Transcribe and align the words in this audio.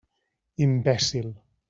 Imbècil. 0.65 1.29